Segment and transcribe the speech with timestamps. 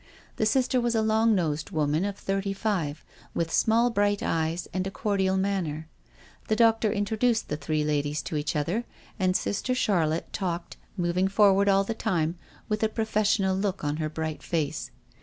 [0.37, 3.05] The Sister was a long nosed woman of thirty five,
[3.35, 5.89] with bright eyes and a singularly nice manner.
[6.47, 8.85] The doctor introduced the three ladies to each other,
[9.19, 12.33] and Sister Charlotte talked, mov ing forward all the time
[12.67, 14.89] with a professional look on her bright face.